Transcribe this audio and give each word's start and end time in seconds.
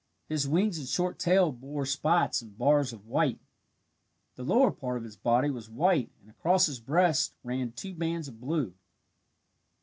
His 0.27 0.47
wings 0.47 0.79
and 0.79 0.87
short 0.87 1.19
tail 1.19 1.51
bore 1.51 1.85
spots 1.85 2.41
and 2.41 2.57
bars 2.57 2.91
of 2.91 3.05
white. 3.05 3.37
The 4.33 4.41
lower 4.43 4.71
part 4.71 4.97
of 4.97 5.03
his 5.03 5.15
body 5.15 5.51
was 5.51 5.69
white 5.69 6.09
and 6.19 6.27
across 6.31 6.65
his 6.65 6.79
breast 6.79 7.35
ran 7.43 7.73
two 7.73 7.93
bands 7.93 8.27
of 8.27 8.41
blue. 8.41 8.73